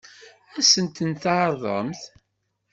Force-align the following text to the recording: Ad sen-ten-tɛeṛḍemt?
Ad 0.57 0.63
sen-ten-tɛeṛḍemt? 0.71 2.01